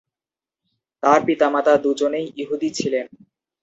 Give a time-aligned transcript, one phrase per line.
[1.03, 3.05] তার পিতামাতা দুজনেই ইহুদি ছিলেন।